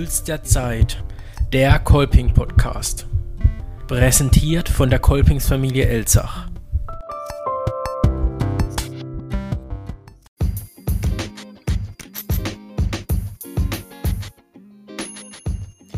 [0.00, 1.04] Puls der Zeit,
[1.52, 3.06] der Kolping Podcast.
[3.86, 6.48] Präsentiert von der Kolpingsfamilie Elzach.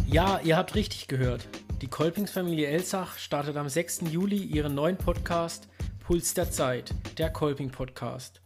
[0.09, 1.47] Ja, ihr habt richtig gehört.
[1.81, 4.01] Die Kolpingsfamilie Elzach startet am 6.
[4.11, 5.69] Juli ihren neuen Podcast
[6.01, 8.43] Puls der Zeit, der Kolping Podcast.